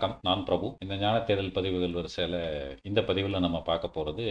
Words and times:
வணக்கம். 0.00 0.20
நான் 0.26 0.44
பிரபு. 0.48 0.66
இந்த 0.82 0.94
ஞான 1.00 1.16
தேடல் 1.28 1.50
பதிவுகள் 1.56 1.96
வரிசையில் 1.96 2.36
இந்த 2.88 3.00
பதிவில் 3.08 3.42
நம்ம 3.44 3.58
பார்க்க 3.66 3.88
போகிறது 3.96 4.22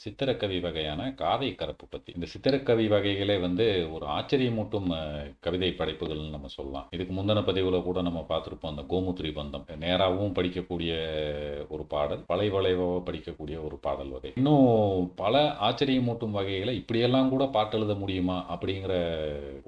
சித்திரக்கவி 0.00 0.56
வகையான 0.64 1.00
காதை 1.20 1.50
கரப்பு 1.60 1.86
பற்றி 1.92 2.10
இந்த 2.16 2.26
சித்திரக்கவி 2.32 2.86
வகைகளே 2.94 3.36
வந்து 3.44 3.66
ஒரு 3.96 4.06
ஆச்சரியமூட்டும் 4.14 4.88
கவிதை 5.46 5.68
படைப்புகள்னு 5.80 6.34
நம்ம 6.36 6.50
சொல்லலாம். 6.56 6.88
இதுக்கு 6.96 7.12
முந்தின 7.18 7.44
பதிவில் 7.50 7.86
கூட 7.88 8.02
நம்ம 8.08 8.22
பார்த்துருப்போம் 8.32 8.72
அந்த 8.74 8.84
கோமுத்ரி 8.92 9.30
பந்தம். 9.38 9.66
நேராகவும் 9.84 10.34
படிக்கக்கூடிய 10.38 10.96
ஒரு 11.76 11.86
பாடல் 11.94 12.24
வளை 12.32 12.48
வளைவாக 12.56 12.98
படிக்கக்கூடிய 13.10 13.58
ஒரு 13.68 13.78
பாடல் 13.86 14.12
வகை. 14.16 14.32
இன்னும் 14.42 14.66
பல 15.22 15.44
ஆச்சரியமூட்டும் 15.68 16.36
வகைகளை 16.40 16.74
இப்படியெல்லாம் 16.82 17.32
கூட 17.36 17.48
பாட்டு 17.58 17.80
எழுத 17.80 17.96
முடியுமா 18.02 18.40
அப்படிங்கிற 18.56 18.96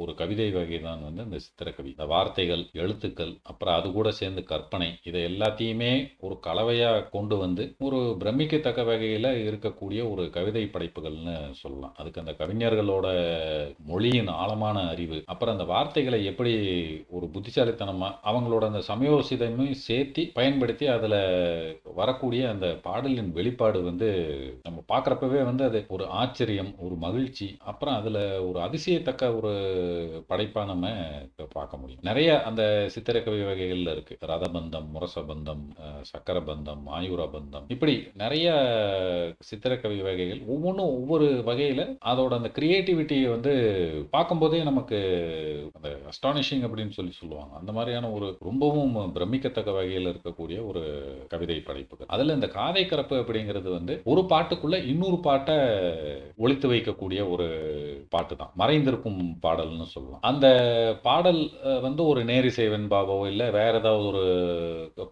ஒரு 0.03 0.15
கவிதை 0.23 0.51
வகை 0.59 0.83
தான் 0.89 1.07
வந்து 1.09 1.29
இந்த 1.29 1.41
சித்திரக்கவி. 1.47 1.91
இந்த 1.97 2.09
வார்த்தைகள் 2.17 2.67
எழுத்துக்கள் 2.83 3.33
அப்புறம் 3.53 3.79
அது 3.79 3.89
கூட 4.01 4.09
சேர்ந்து 4.23 4.45
கற்பனை 4.53 4.91
இதை 5.11 5.25
எல்லாத்தையுமே 5.45 5.91
ஒரு 6.27 6.35
கலவையாக 6.41 7.09
கொண்டு 7.15 7.37
வந்து 7.37 7.63
ஒரு 7.87 7.99
பிரமிக்கத்தக்க 8.21 8.83
வகையில் 8.83 9.29
இருக்கக்கூடிய 9.49 10.01
ஒரு 10.11 10.23
கவிதை 10.37 10.63
படைப்புகள்னு 10.73 11.35
சொல்லலாம். 11.63 11.95
அதுக்கு 11.97 12.23
அந்த 12.23 12.35
கவிஞர்களோட 12.41 13.07
மொழியின் 13.87 14.31
ஆழமான 14.43 14.77
அறிவு 14.93 15.19
அப்புறம் 15.33 15.55
அந்த 15.57 15.67
வார்த்தைகளை 15.73 16.21
எப்படி 16.25 16.53
ஒரு 17.11 17.27
புத்திசாலித்தனமாக 17.35 18.19
அவங்களோட 18.31 18.65
அந்த 18.65 18.81
சமயோசிதமும் 18.91 19.75
சேர்த்து 19.87 20.25
பயன்படுத்தி 20.39 20.87
அதில் 20.87 21.19
வரக்கூடிய 22.01 22.49
அந்த 22.49 22.67
பாடலின் 22.87 23.31
வெளிப்பாடு 23.33 23.83
வந்து 23.83 24.09
நம்ம 24.63 24.83
பார்க்குறப்பவே 24.93 25.43
வந்து 25.45 25.65
அது 25.65 25.85
ஒரு 25.89 26.07
ஆச்சரியம் 26.23 26.73
ஒரு 26.79 26.97
மகிழ்ச்சி 26.97 27.49
அப்புறம் 27.65 27.99
அதில் 28.01 28.23
ஒரு 28.49 28.59
அதிசயத்தக்க 28.61 29.33
ஒரு 29.37 29.53
படைப்பாக 30.27 30.71
நம்ம 30.73 30.87
பார்க்க 31.53 31.77
முடியும். 31.77 32.03
நிறைய 32.03 32.31
அந்த 32.43 32.63
சித்திரக்கவி 32.95 33.45
வகைகளில் 33.45 33.93
இருக்குது 33.95 34.31
ரதபந்தம் 34.33 34.91
முரசபந்தம் 34.95 35.33
பந்தம் 35.35 35.67
சக்கர 36.13 36.39
பந்தம் 36.41 36.43
சக்கரபந்தம் 36.45 36.85
ஆயுரபந்தம் 36.97 37.67
இப்படி 37.75 37.95
நிறைய 38.23 38.47
சித்திரக்கவி 39.49 39.99
வகைகள் 40.07 40.41
ஒவ்வொன்றும் 40.55 40.93
ஒவ்வொரு 40.99 41.27
வகையில் 41.49 41.85
அதோட 42.11 42.33
அந்த 42.39 42.51
கிரியேட்டிவிட்டியை 42.59 43.29
வந்து 43.35 43.53
பார்க்கும்போதே 44.11 44.61
நமக்கு 44.63 44.99
அந்த 45.77 45.89
அஸ்டானிஷிங் 46.11 46.65
அப்படின்னு 46.67 46.97
சொல்லி 46.99 47.13
சொல்லுவாங்க. 47.21 47.53
அந்த 47.61 47.71
மாதிரியான 47.73 48.11
ஒரு 48.11 48.29
ரொம்பவும் 48.49 48.95
பிரமிக்கத்தக்க 49.17 49.71
வகையில் 49.79 50.11
இருக்கக்கூடிய 50.13 50.59
ஒரு 50.71 50.83
கவிதை 51.33 51.59
படைப்புகள். 51.61 52.11
அதில் 52.17 52.35
இந்த 52.35 52.49
காதை 52.59 52.85
கரப்பு 52.85 53.17
அப்படிங்கிறது 53.23 53.69
வந்து 53.79 53.97
ஒரு 54.05 54.25
பாட்டுக்குள்ள 54.33 54.79
இன்னொரு 54.93 55.19
பாட்டை 55.29 55.57
ஒழித்து 56.45 56.69
வைக்கக்கூடிய 56.73 57.21
ஒரு 57.35 57.49
பாட்டு 58.15 58.35
தான். 58.37 58.53
மறைந்திருக்கும் 58.63 59.21
பாடல்னு 59.47 59.89
சொல்லலாம். 59.97 60.25
அந்த 60.33 60.47
பாடல் 61.03 61.43
வந்து 61.81 62.03
ஒரு 62.11 62.21
நேரிசை 62.25 62.69
வெண்பாவோ 62.75 63.19
இல்லை 63.33 63.49
வேற 63.59 63.73
ஏதாவது 63.83 64.07
ஒரு 64.13 64.25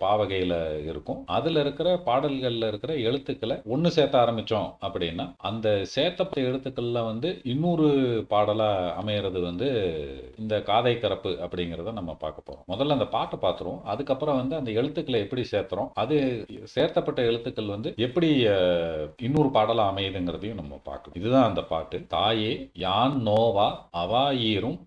பாவகையில் 0.04 0.56
இருக்கும். 0.90 1.20
அதில் 1.36 1.60
இருக்கிற 1.62 1.88
பாடல்களில் 2.08 2.68
இருக்கிற 2.68 2.92
எழுத்துக்களை 3.08 3.56
ஒன்று 3.74 3.90
சேர்த்த 3.96 4.16
ஆரம்பித்தோம் 4.24 4.68
அப்படின்னா 4.86 5.26
அந்த 5.50 5.68
சேர்த்தப்பட்ட 5.94 6.48
எழுத்துக்களில் 6.50 7.08
வந்து 7.10 7.28
இன்னொரு 7.52 7.88
பாடலாக 8.32 8.92
அமையிறது 9.02 9.40
வந்து 9.48 9.68
இந்த 10.38 10.54
காதை 10.70 10.94
கரப்பு 11.02 11.30
அப்படிங்கிறத 11.46 11.96
நம்ம 12.00 12.16
பார்க்க 12.24 12.46
போகிறோம் 12.46 12.68
முதல்ல 12.72 12.96
அந்த 12.96 13.08
பாட்டை 13.16 13.38
பார்த்துருவோம் 13.44 13.82
அதுக்கப்புறம் 13.92 14.40
வந்து 14.40 14.54
அந்த 14.60 14.70
எழுத்துக்களை 14.80 15.20
எப்படி 15.24 15.44
சேர்த்துறோம் 15.52 15.90
அது 16.02 16.16
சேர்த்தப்பட்ட 16.74 17.20
எழுத்துக்கள் 17.30 17.74
வந்து 17.74 17.90
எப்படி 18.06 18.30
இன்னொரு 19.26 19.50
பாடலாக 19.56 19.92
அமையுதுங்கிறதையும் 19.92 20.60
நம்ம 20.60 20.80
பார்க்கணும். 20.84 21.18
இதுதான் 21.20 21.48
அந்த 21.48 21.62
பாட்டு. 21.72 21.98
தாயே 22.14 22.52
யான் 22.86 23.16
நோவா 23.28 23.68
அவா 24.02 24.24
ஈரும் 24.50 24.78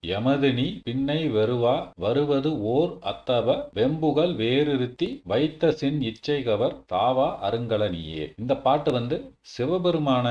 நீ 0.58 0.66
பின்னை 0.88 1.19
வெறுவா 1.36 1.73
வருவது 2.03 2.49
ஓர் 2.73 2.91
அத்தவ 3.11 3.55
வெம்புகள் 3.77 4.33
வேறுருத்தி 4.41 5.05
வைத்த 5.32 5.71
சின் 5.80 6.02
இச்சைகவர் 6.10 6.76
தாவா 6.93 7.30
அருங்கலனியே. 7.48 8.26
இந்த 8.42 8.54
பாட்டு 8.66 8.92
வந்து 8.98 9.17
சிவபெருமான 9.54 10.27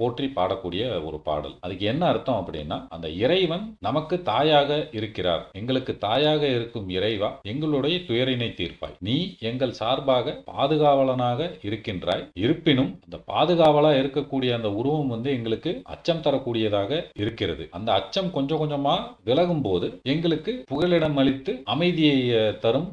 போற்றி 0.00 0.26
பாடக்கூடிய 0.34 0.82
ஒரு 1.08 1.18
பாடல். 1.28 1.54
அதுக்கு 1.64 1.84
என்ன 1.92 2.02
அர்த்தம் 2.12 2.40
அப்படின்னா 2.40 2.76
அந்த 2.94 3.06
இறைவன் 3.24 3.64
நமக்கு 3.86 4.16
தாயாக 4.30 4.70
இருக்கிறார். 4.98 5.44
எங்களுக்கு 5.60 5.92
தாயாக 6.06 6.42
இருக்கும் 6.56 6.88
இறைவா 6.96 7.30
எங்களுடைய 7.52 7.96
துயரினை 8.08 8.50
தீர்ப்பாய். 8.60 8.96
நீ 9.08 9.16
எங்கள் 9.50 9.74
சார்பாக 9.80 10.36
பாதுகாவலனாக 10.50 11.50
இருக்கின்றாய். 11.68 12.24
இருப்பினும் 12.44 12.92
அந்த 13.06 13.18
பாதுகாவலா 13.32 13.92
இருக்கக்கூடிய 14.02 14.52
அந்த 14.58 14.70
உருவம் 14.80 15.12
வந்து 15.14 15.30
எங்களுக்கு 15.38 15.72
அச்சம் 15.94 16.22
தரக்கூடியதாக 16.26 17.00
இருக்கிறது. 17.22 17.66
அந்த 17.78 17.90
அச்சம் 17.98 18.30
கொஞ்சம் 18.36 18.60
கொஞ்சமா 18.62 18.96
விலகும் 19.28 19.64
போது 19.66 19.86
எங்களுக்கு 20.14 20.52
புகலிடம் 20.70 21.18
அளித்து 21.22 21.52
அமைதியை 21.74 22.16
தரும் 22.64 22.88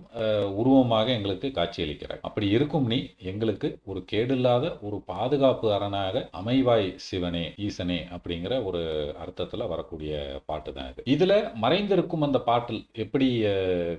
உருவமாக 0.62 1.08
எங்களுக்கு 1.14 1.48
காட்சியளிக்கிறாய். 1.52 2.22
அப்படி 2.22 2.48
இருக்கும் 2.50 2.88
நீ 2.88 3.00
எங்களுக்கு 3.32 3.68
ஒரு 3.86 4.00
கேடில்லாத 4.12 4.66
ஒரு 4.82 4.98
பாதுகாப்பு 5.06 5.68
அரணாக 5.74 6.24
அமைவாய் 6.40 6.88
சிவனே 7.06 7.46
ஈசனே 7.66 8.00
அப்படிங்கிற 8.16 8.54
ஒரு 8.66 8.82
அர்த்தத்துல 9.24 9.68
வரக்கூடிய 9.68 10.14
பாட்டு 10.46 10.72
தான் 10.74 10.90
இது. 10.92 11.02
இதுல 11.14 11.34
மறைந்திருக்கும் 11.64 12.26
அந்த 12.28 12.40
பாட்டில் 12.42 12.82
எப்படி 12.98 13.28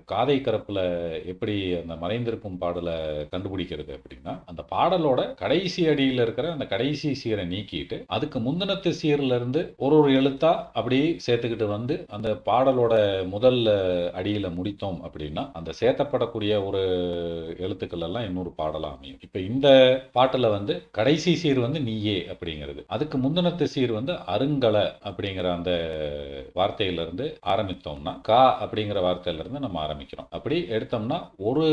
காதை 0.06 0.36
கரப்புல 0.40 0.80
எப்படி 1.32 1.54
அந்த 1.80 1.96
மறைந்திருக்கும் 1.96 2.58
பாடலை 2.58 2.96
கண்டுபிடிக்கிறது 3.32 3.92
அப்படின்னா 3.96 4.34
அந்த 4.44 4.62
பாடலோட 4.72 5.20
கடைசி 5.34 5.82
அடியில் 5.88 6.22
இருக்கிற 6.22 6.46
அந்த 6.52 6.66
கடைசி 6.66 7.10
சீரை 7.22 7.44
நீக்கிட்டு 7.46 7.98
அதுக்கு 8.16 8.38
முந்தினத்து 8.40 8.90
சீர்ல 9.00 9.34
இருந்து 9.34 9.60
ஒரு 9.78 9.96
ஒரு 9.96 10.10
எழுத்தா 10.20 10.52
அப்படியே 10.72 11.06
சேர்த்துக்கிட்டு 11.26 11.68
வந்து 11.68 11.94
அந்த 12.10 12.28
பாடலோட 12.46 12.94
முதல் 13.32 13.60
அடியில் 14.14 14.56
முடித்தோம் 14.56 14.98
அப்படின்னா 15.06 15.44
அந்த 15.52 15.70
சேர்த்தப்படக்கூடிய 15.80 16.52
ஒரு 16.66 16.82
எழுத்துக்கள் 17.64 18.04
எல்லாம் 18.08 18.26
இன்னொரு 18.28 18.50
பாடலாக 18.60 18.96
அமையும். 18.96 19.20
இப்போ 19.26 19.38
இந்த 19.50 19.68
பாட்டில் 20.16 20.48
வந்து 20.56 20.74
கடைசி 20.98 21.34
சீர் 21.42 21.60
வந்து 21.66 21.80
நீயே 21.88 22.18
அப்படிங்கிறது. 22.34 22.82
அதுக்கு 22.96 23.18
முந்தினத்து 23.24 23.66
சீர் 23.74 23.92
வந்து 23.98 24.14
அருங்கல 24.34 24.78
அப்படிங்கிற 25.10 25.46
அந்த 25.56 25.72
வார்த்தையிலிருந்து 26.58 27.26
ஆரம்பித்தோம்னா 27.54 28.14
கா 28.30 28.42
அப்படிங்கிற 28.64 29.00
வார்த்தையிலிருந்து 29.08 29.64
நம்ம 29.66 29.80
ஆரம்பிக்கிறோம். 29.86 30.28
அப்படி 30.38 30.58
எடுத்தோம்னா 30.76 31.20
ஒரு 31.50 31.66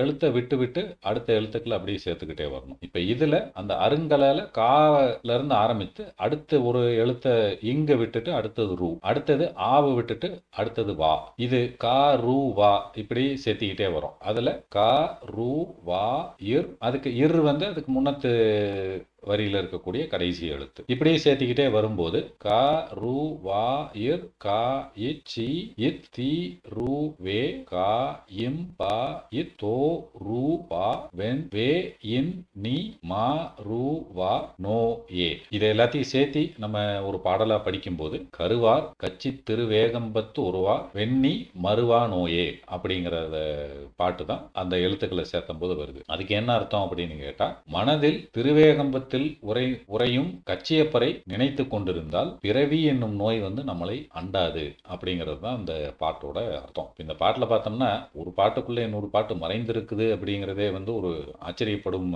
எழுத்தை 0.00 0.30
விட்டு 0.38 0.56
விட்டு 0.62 0.84
அடுத்த 1.10 1.28
எழுத்துக்களை 1.40 1.76
அப்படியே 1.78 2.00
சேர்த்துக்கிட்டே 2.06 2.48
வரணும். 2.54 2.80
இப்போ 2.88 3.00
இதில் 3.14 3.38
அந்த 3.60 3.72
அருங்கலால 3.86 4.48
காலேருந்து 4.60 5.56
ஆரம்பித்து 5.64 6.02
அடுத்து 6.26 6.56
ஒரு 6.70 6.82
எழுத்தை 7.02 7.32
இங்க 7.72 7.94
விட்டுட்டு 8.02 8.30
அடுத்தது 8.38 8.74
ரூ 8.82 8.90
அடுத்தது 9.10 9.44
ஆவை 9.72 9.90
விட்டுட்டு 9.98 10.28
அடுத்தது 10.60 10.92
வா. 11.02 11.14
இது 11.46 11.60
கா 11.84 11.98
ரூ 12.24 12.36
வா 12.58 12.72
இப்படி 13.02 13.24
சேர்த்திக்கிட்டே 13.44 13.88
வரும். 13.96 14.16
அதில் 14.30 14.51
கா 14.68 15.18
ரூ 15.26 15.50
வா 15.84 16.34
இர். 16.40 16.68
அதுக்கு 16.78 17.10
இர் 17.16 17.40
வந்து 17.40 17.66
அதுக்கு 17.66 17.92
முன்னத்து 17.92 18.30
வரியில் 19.22 19.58
இருக்கக்கூடிய 19.58 20.02
கடைசி 20.06 20.44
எழுத்து. 20.48 20.80
இப்படியே 20.86 21.16
சேர்த்திக்கிட்டே 21.16 21.70
வரும்போது 21.70 22.18
க 22.38 22.48
ரு 22.96 23.16
வா 23.42 23.66
இர் 24.02 24.24
கா 24.38 24.62
இ 25.02 25.10
சி 25.24 25.48
இத் 25.80 26.06
தி 26.10 26.30
ரு 26.72 26.94
வே 27.20 27.40
கா 27.64 27.90
இம் 28.40 28.62
பா 28.76 28.96
இத் 29.32 29.54
தோ 29.58 29.76
ரு 30.24 30.40
பா 30.68 30.86
வென் 31.14 31.42
வே 31.52 31.68
இன் 32.12 32.32
நீ 32.62 32.76
மா 33.04 33.26
ரு 33.68 33.84
வா 34.12 34.32
நோ 34.58 34.80
ஏ. 35.18 35.28
இதை 35.50 35.68
எல்லாத்தையும் 35.68 36.12
சேர்த்தி 36.12 36.44
நம்ம 36.58 36.76
ஒரு 37.02 37.18
பாடலா 37.24 37.58
படிக்கும்போது 37.62 38.16
கருவார் 38.38 38.86
கச்சி 38.96 39.30
திருவேகம்பத்து 39.50 40.40
உருவா 40.42 40.76
வெண்ணி 40.94 41.34
மறுவா 41.62 42.00
நோயே 42.08 42.46
அப்படிங்கிற 42.72 43.16
பாட்டு 43.96 44.24
தான் 44.24 44.42
அந்த 44.54 44.74
எழுத்துக்களை 44.78 45.24
சேர்த்தும் 45.24 45.58
போது 45.58 45.74
வருது. 45.76 46.00
அதுக்கு 46.06 46.34
என்ன 46.34 46.52
அர்த்தம் 46.52 46.84
அப்படின்னு 46.86 47.16
கேட்டா 47.20 47.46
மனதில் 47.68 48.18
திருவேகம்பத்தில் 49.12 49.48
உரை 49.50 49.64
உரையும் 49.94 50.30
கச்சியப்பரை 50.50 51.10
நினைத்து 51.32 51.62
கொண்டிருந்தால் 51.68 52.30
பிறவி 52.44 52.78
என்னும் 52.92 53.16
நோய் 53.22 53.40
வந்து 53.46 53.62
நம்மளை 53.70 53.96
அண்டாது 54.20 54.64
அப்படிங்கிறது 54.92 55.40
தான் 55.44 55.58
அந்த 55.60 55.74
பாட்டோட 56.02 56.38
அர்த்தம். 56.62 56.90
இந்த 57.02 57.14
பாட்டில் 57.22 57.50
பார்த்தோம்னா 57.52 57.90
ஒரு 58.20 58.32
பாட்டுக்குள்ளே 58.40 58.86
இன்னொரு 58.88 59.10
பாட்டு 59.16 59.34
மறைந்திருக்குது 59.42 60.06
அப்படிங்கிறதே 60.16 60.68
வந்து 60.78 60.92
ஒரு 61.00 61.12
ஆச்சரியப்படும் 61.48 62.10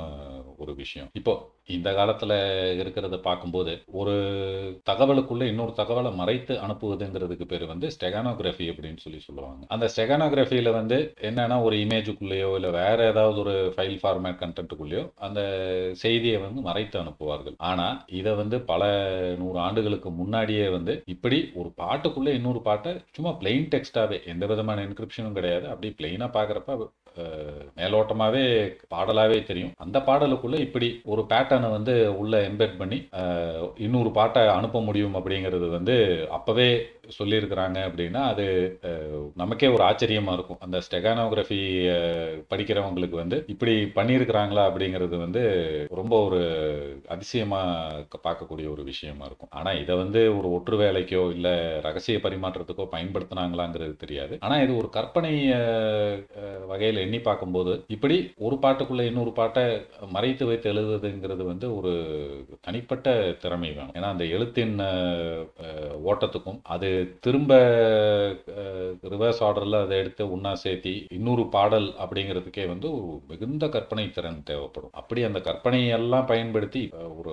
ஒரு 0.62 0.72
விஷயம். 0.82 1.10
இப்போ 1.20 1.34
இந்த 1.75 1.88
காலத்தில் 1.98 2.34
இருக்கிறத 2.81 3.16
பார்க்கும்போது 3.26 3.72
ஒரு 4.00 4.12
தகவலுக்குள்ளே 4.90 5.46
இன்னொரு 5.52 5.72
தகவலை 5.81 6.10
மறைத்து 6.20 6.54
அனுப்புவதுங்கிறதுக்கு 6.64 7.46
பேர் 7.52 7.64
வந்து 7.72 7.87
ஸ்டெகானோகிராஃபி 7.96 8.66
அப்படின்னு 8.72 9.02
சொல்லி 9.04 9.20
சொல்லுவாங்க. 9.26 9.62
அந்த 9.75 9.87
ஸ்டெகானோகிராஃபியில் 9.94 10.76
வந்து 10.81 10.99
என்னன்னா 11.28 11.56
ஒரு 11.69 11.76
இமேஜுக்குள்ளேயோ 11.84 12.50
இல்லை 12.58 12.70
வேற 12.81 12.99
ஏதாவது 13.12 13.40
ஒரு 13.44 13.56
ஃபைல் 13.76 13.99
ஃபார்மேட் 14.02 14.40
கண்டென்ட்டுக்குள்ளேயோ 14.42 15.04
அந்த 15.28 15.40
செய்தியை 16.04 16.38
வந்து 16.44 16.62
மறைத்து 16.86 17.02
அனுப்புவார்கள். 17.02 17.56
ஆனா 17.70 17.86
இதை 18.20 18.32
வந்து 18.34 18.56
பல 18.72 18.82
நூறு 19.40 19.58
ஆண்டுகளுக்கு 19.58 20.08
முன்னாடியே 20.20 20.66
வந்து 20.76 20.92
இப்படி 21.14 21.38
ஒரு 21.60 21.70
பாட்டுக்குள்ள 21.82 22.28
இன்னொரு 22.38 22.60
பாட்டை 22.68 22.92
சும்மா 23.16 23.32
பிளெயின் 23.40 23.68
டெக்ஸ்டாவே 23.74 24.18
எந்த 24.32 24.44
விதமான 24.46 24.84
என்கிரிப்ஷனும் 24.86 25.36
கிடையாது. 25.38 25.66
அப்படி 25.72 25.88
பிளெயினா 26.00 26.28
பார்க்குறப்ப 26.38 26.78
மேலோட்டமாகவே 27.78 28.44
பாடலாகவே 28.94 29.38
தெரியும். 29.50 29.74
அந்த 29.84 29.98
பாடலுக்குள்ளே 30.08 30.60
இப்படி 30.66 30.88
ஒரு 31.12 31.24
பேட்டர்னை 31.32 31.70
வந்து 31.76 31.94
உள்ளே 32.22 32.40
எம்பெட் 32.50 32.76
பண்ணி 32.82 32.98
இன்னொரு 33.86 34.12
பாட்டை 34.18 34.42
அனுப்ப 34.58 34.82
முடியும் 34.88 35.18
அப்படிங்கிறது 35.20 35.68
வந்து 35.76 35.96
அப்போவே 36.38 36.68
சொல்லியிருக்கிறாங்க 37.18 37.78
அப்படின்னா 37.88 38.20
அது 38.30 38.44
நமக்கே 39.42 39.68
ஒரு 39.74 39.82
ஆச்சரியமாக 39.88 40.36
இருக்கும். 40.36 40.60
அந்த 40.64 40.76
ஸ்டெகானோகிராஃபி 40.86 41.60
படிக்கிறவங்களுக்கு 42.52 43.16
வந்து 43.22 43.36
இப்படி 43.54 43.74
பண்ணியிருக்கிறாங்களா 43.98 44.64
அப்படிங்கிறது 44.70 45.16
வந்து 45.24 45.42
ரொம்ப 46.00 46.14
ஒரு 46.28 46.40
அதிசயமாக 47.14 48.20
பார்க்கக்கூடிய 48.26 48.66
ஒரு 48.74 48.82
விஷயமா 48.92 49.24
இருக்கும். 49.28 49.52
ஆனால் 49.58 49.80
இதை 49.82 49.96
வந்து 50.02 50.22
ஒரு 50.38 50.48
ஒற்று 50.56 50.76
வேலைக்கோ 50.82 51.22
இல்லை 51.36 51.54
ரகசிய 51.86 52.18
பரிமாற்றத்துக்கோ 52.24 52.86
பயன்படுத்தினாங்களாங்கிறது 52.96 53.94
தெரியாது. 54.04 54.34
ஆனால் 54.46 54.62
இது 54.64 54.72
ஒரு 54.80 54.90
கற்பனை 54.96 55.34
வகையில் 56.72 57.04
எண்ணி 57.06 57.20
பார்க்கும்போது 57.28 57.72
இப்படி 57.94 58.16
ஒரு 58.46 58.58
பாட்டுக்குள்ள 58.64 59.04
இன்னொரு 59.10 59.32
பாட்டை 59.38 59.64
மறைத்து 60.16 60.44
வைத்து 60.50 60.72
எழுதுவதுங்கிறது 60.72 61.44
வந்து 61.50 61.68
ஒரு 61.78 61.92
தனிப்பட்ட 62.66 63.14
திறமை 63.42 63.70
வேணும். 63.76 63.94
ஏன்னா 63.98 64.10
அந்த 64.14 64.26
எழுத்தின் 64.36 64.74
ஓட்டத்துக்கும் 66.10 66.60
அது 66.74 66.90
திரும்ப 67.26 67.52
ரிவர்ஸ் 69.12 69.42
ஆர்டர்ல 69.48 69.82
அதை 69.86 69.98
எடுத்து 70.04 70.24
ஒன்றா 70.36 70.52
சேர்த்தி 70.64 70.94
இன்னொரு 71.18 71.46
பாடல் 71.56 71.88
அப்படிங்கிறதுக்கே 72.04 72.66
வந்து 72.72 72.88
ஒரு 72.96 73.08
மிகுந்த 73.30 73.64
கற்பனை 73.76 74.06
திறன் 74.16 74.42
தேவைப்படும். 74.50 74.94
அப்படி 75.02 75.22
அந்த 75.30 75.42
கற்பனையெல்லாம் 75.48 76.30
பயன்படுத்தி 76.32 76.84
ஒரு 77.20 77.32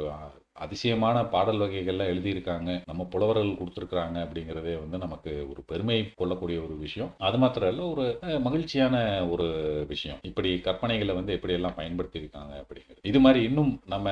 அதிசயமான 0.54 1.24
பாடல் 1.26 1.60
வகைகள்லாம் 1.60 2.12
எழுதியிருக்காங்க. 2.14 2.82
நம்ம 2.86 3.04
புலவர்கள் 3.04 3.58
கொடுத்துருக்குறாங்க 3.58 4.18
அப்படிங்கிறதே 4.24 4.80
வந்து 4.80 4.98
நமக்கு 4.98 5.48
ஒரு 5.50 5.64
பெருமை 5.66 6.12
கொள்ளக்கூடிய 6.16 6.62
ஒரு 6.62 6.78
விஷயம். 6.78 7.14
அது 7.18 7.38
மாத்திரம் 7.38 7.70
இல்லை 7.70 7.86
ஒரு 7.86 8.20
மகிழ்ச்சியான 8.40 9.28
ஒரு 9.28 9.48
விஷயம். 9.88 10.18
இப்படி 10.22 10.62
கற்பனைகளை 10.64 11.14
வந்து 11.14 11.34
எப்படி 11.34 11.54
எல்லாம் 11.54 11.78
பயன்படுத்தியிருக்காங்க 11.78 12.54
அப்படிங்கிறது. 12.54 13.00
இது 13.02 13.20
மாதிரி 13.20 13.44
இன்னும் 13.44 13.82
நம்ம 13.86 14.10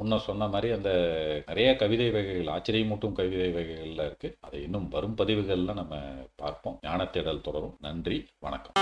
முன்ன 0.00 0.16
சொன்ன 0.16 0.48
மாதிரி 0.48 0.72
அந்த 0.72 0.90
நிறைய 1.46 1.76
கவிதை 1.76 2.10
வகைகள் 2.10 2.54
ஆச்சரியமூட்டும் 2.54 3.12
கவிதை 3.12 3.52
வகைகள்ல 3.54 4.06
இருக்கு. 4.06 4.36
அதை 4.40 4.62
இன்னும் 4.62 4.88
வரும் 4.88 5.14
பதிவுகளில் 5.14 5.74
நம்ம 5.74 5.96
பார்ப்போம். 6.34 6.78
ஞானத்தேடல் 6.86 7.40
தொடரும். 7.40 7.76
நன்றி 7.80 8.26
வணக்கம். 8.38 8.72